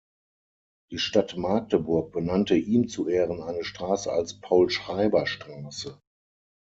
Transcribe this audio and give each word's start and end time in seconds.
Die 0.89 0.97
Stadt 0.97 1.37
Magdeburg 1.37 2.11
benannte 2.11 2.55
ihm 2.55 2.87
zu 2.87 3.07
Ehren 3.07 3.43
eine 3.43 3.63
Straße 3.63 4.11
als 4.11 4.39
Paul-Schreiber-Straße. 4.39 6.01